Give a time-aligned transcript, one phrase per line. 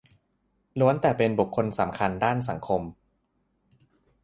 [0.79, 2.81] ล้วนแต่เป็นบุคลสำคัญด้านสังคม